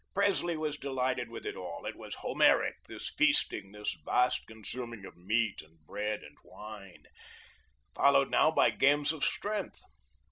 [0.15, 1.85] Presley was delighted with it all.
[1.85, 7.03] It was Homeric, this feasting, this vast consuming of meat and bread and wine,
[7.93, 9.83] followed now by games of strength.